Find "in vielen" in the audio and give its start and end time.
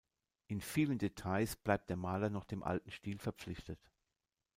0.47-0.97